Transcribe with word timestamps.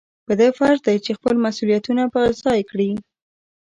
په 0.25 0.33
ده 0.39 0.47
فرض 0.57 0.79
دی 0.87 0.97
چې 1.05 1.11
خپل 1.17 1.35
مسؤلیتونه 1.45 2.03
په 2.13 2.19
ځای 2.43 2.59
کړي. 2.69 2.91